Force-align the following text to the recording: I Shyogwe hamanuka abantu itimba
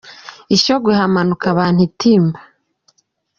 I 0.55 0.57
Shyogwe 0.61 0.91
hamanuka 0.99 1.45
abantu 1.53 1.79
itimba 1.89 2.39